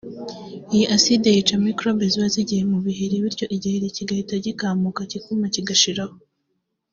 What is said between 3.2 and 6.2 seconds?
bityo igiheri kigahita gikamuka kikuma kigashiraho